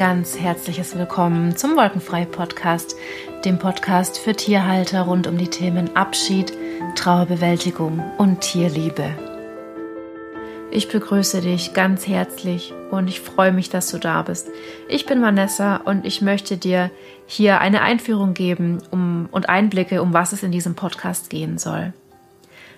[0.00, 2.96] ganz herzliches Willkommen zum Wolkenfrei Podcast,
[3.44, 6.52] dem Podcast für Tierhalter rund um die Themen Abschied,
[6.96, 9.14] Trauerbewältigung und Tierliebe.
[10.72, 14.48] Ich begrüße dich ganz herzlich und ich freue mich, dass du da bist.
[14.88, 16.90] Ich bin Vanessa und ich möchte dir
[17.26, 21.92] hier eine Einführung geben um, und Einblicke, um was es in diesem Podcast gehen soll.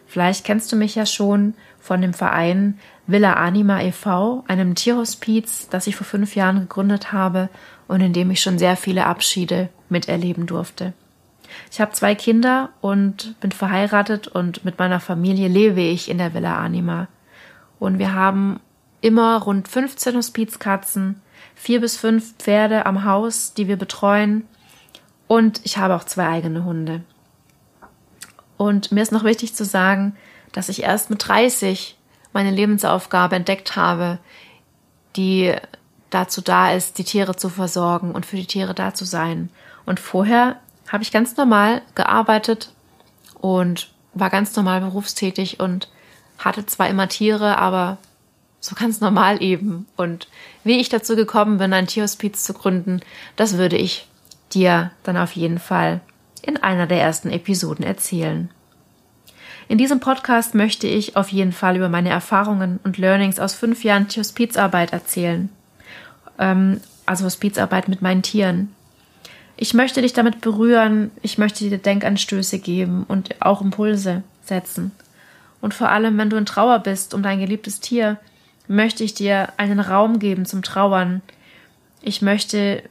[0.06, 5.87] Vielleicht kennst du mich ja schon von dem Verein Villa Anima e.V., einem Tierhospiz, das
[5.87, 7.48] ich vor fünf Jahren gegründet habe
[7.88, 10.92] und in dem ich schon sehr viele Abschiede miterleben durfte.
[11.70, 16.33] Ich habe zwei Kinder und bin verheiratet und mit meiner Familie lebe ich in der
[16.33, 17.09] Villa Anima.
[17.78, 18.61] Und wir haben
[19.01, 21.20] immer rund 15 Hospizkatzen,
[21.55, 24.47] vier bis fünf Pferde am Haus, die wir betreuen.
[25.27, 27.03] Und ich habe auch zwei eigene Hunde.
[28.56, 30.14] Und mir ist noch wichtig zu sagen,
[30.53, 31.98] dass ich erst mit 30
[32.33, 34.19] meine Lebensaufgabe entdeckt habe,
[35.16, 35.55] die
[36.11, 39.50] dazu da ist, die Tiere zu versorgen und für die Tiere da zu sein.
[39.86, 40.56] Und vorher
[40.88, 42.72] habe ich ganz normal gearbeitet
[43.41, 45.88] und war ganz normal berufstätig und
[46.38, 47.98] hatte zwar immer Tiere, aber
[48.60, 49.86] so ganz normal eben.
[49.97, 50.28] Und
[50.64, 53.00] wie ich dazu gekommen bin, ein Tierhospiz zu gründen,
[53.36, 54.08] das würde ich
[54.55, 56.00] dir dann auf jeden Fall
[56.42, 58.50] in einer der ersten Episoden erzählen.
[59.73, 63.84] In diesem Podcast möchte ich auf jeden Fall über meine Erfahrungen und Learnings aus fünf
[63.84, 65.48] Jahren Hospizarbeit erzählen.
[66.39, 68.75] Ähm, also Hospizarbeit mit meinen Tieren.
[69.56, 74.91] Ich möchte dich damit berühren, ich möchte dir Denkanstöße geben und auch Impulse setzen.
[75.62, 78.19] Und vor allem, wenn du in Trauer bist um dein geliebtes Tier,
[78.69, 81.23] möchte ich dir einen Raum geben zum Trauern.
[82.03, 82.83] Ich möchte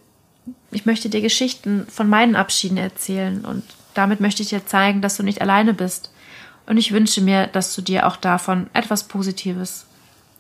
[0.72, 5.18] ich möchte dir Geschichten von meinen Abschieden erzählen und damit möchte ich dir zeigen, dass
[5.18, 6.10] du nicht alleine bist.
[6.66, 9.88] Und ich wünsche mir, dass du dir auch davon etwas Positives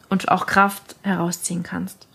[0.09, 2.07] und auch Kraft herausziehen kannst.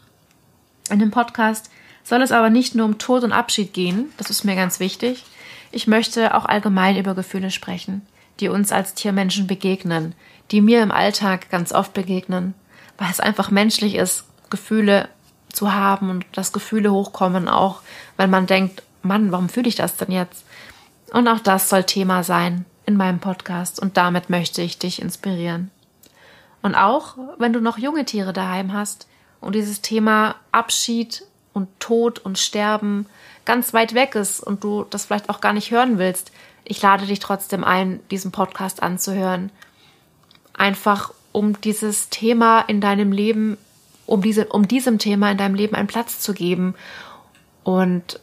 [0.90, 1.70] In dem Podcast
[2.04, 5.24] soll es aber nicht nur um Tod und Abschied gehen, das ist mir ganz wichtig.
[5.72, 8.06] Ich möchte auch allgemein über Gefühle sprechen,
[8.38, 10.14] die uns als Tiermenschen begegnen,
[10.52, 12.54] die mir im Alltag ganz oft begegnen,
[12.98, 15.08] weil es einfach menschlich ist, Gefühle
[15.52, 17.80] zu haben und dass Gefühle hochkommen, auch
[18.16, 20.44] wenn man denkt, Mann, warum fühle ich das denn jetzt?
[21.12, 25.70] Und auch das soll Thema sein in meinem Podcast und damit möchte ich dich inspirieren.
[26.62, 29.06] Und auch, wenn du noch junge Tiere daheim hast
[29.40, 33.06] und dieses Thema Abschied und Tod und Sterben
[33.44, 36.32] ganz weit weg ist und du das vielleicht auch gar nicht hören willst,
[36.64, 39.50] ich lade dich trotzdem ein, diesen Podcast anzuhören.
[40.54, 43.58] Einfach um dieses Thema in deinem Leben
[44.06, 46.74] um, diese, um diesem Thema in deinem Leben einen Platz zu geben.
[47.64, 48.20] Und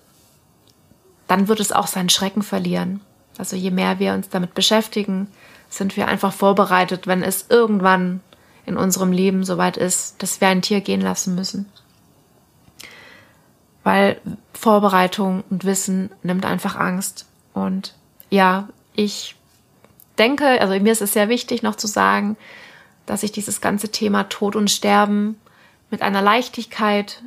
[1.27, 3.01] dann wird es auch seinen Schrecken verlieren.
[3.37, 5.27] Also je mehr wir uns damit beschäftigen,
[5.69, 8.21] sind wir einfach vorbereitet, wenn es irgendwann
[8.65, 11.69] in unserem Leben soweit ist, dass wir ein Tier gehen lassen müssen.
[13.83, 14.21] Weil
[14.53, 17.25] Vorbereitung und Wissen nimmt einfach Angst.
[17.53, 17.95] Und
[18.29, 19.35] ja, ich
[20.17, 22.37] denke, also mir ist es sehr wichtig noch zu sagen,
[23.05, 25.39] dass ich dieses ganze Thema Tod und Sterben
[25.89, 27.21] mit einer Leichtigkeit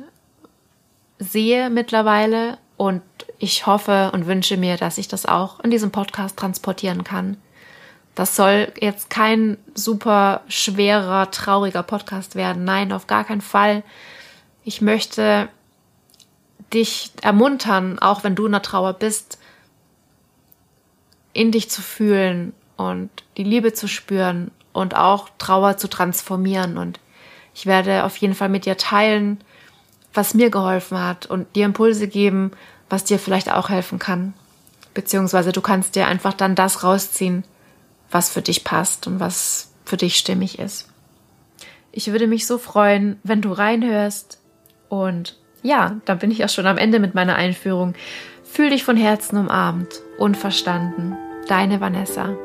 [1.19, 3.01] sehe mittlerweile und
[3.39, 7.37] ich hoffe und wünsche mir, dass ich das auch in diesem Podcast transportieren kann.
[8.15, 12.63] Das soll jetzt kein super schwerer, trauriger Podcast werden.
[12.63, 13.83] Nein, auf gar keinen Fall.
[14.63, 15.49] Ich möchte
[16.73, 19.37] dich ermuntern, auch wenn du in der Trauer bist,
[21.33, 26.99] in dich zu fühlen und die Liebe zu spüren und auch Trauer zu transformieren und
[27.53, 29.39] ich werde auf jeden Fall mit dir teilen,
[30.13, 32.51] was mir geholfen hat und dir Impulse geben,
[32.89, 34.33] was dir vielleicht auch helfen kann.
[34.93, 37.43] Beziehungsweise du kannst dir einfach dann das rausziehen,
[38.09, 40.89] was für dich passt und was für dich stimmig ist.
[41.91, 44.39] Ich würde mich so freuen, wenn du reinhörst.
[44.89, 47.95] Und ja, dann bin ich auch schon am Ende mit meiner Einführung.
[48.43, 51.15] Fühl dich von Herzen umarmt und verstanden.
[51.47, 52.35] Deine Vanessa.